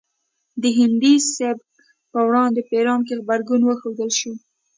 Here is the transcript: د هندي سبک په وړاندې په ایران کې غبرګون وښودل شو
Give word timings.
د 0.61 0.63
هندي 0.77 1.15
سبک 1.35 1.67
په 2.11 2.19
وړاندې 2.27 2.59
په 2.67 2.73
ایران 2.79 3.01
کې 3.07 3.13
غبرګون 3.19 3.61
وښودل 3.63 4.09
شو 4.19 4.33